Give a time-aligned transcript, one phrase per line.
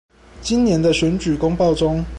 [0.41, 2.03] 今年的選舉公報中